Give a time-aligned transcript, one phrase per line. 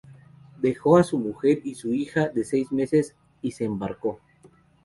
[0.59, 4.19] Dejó a su mujer y su hija de seis meses y se embarcó.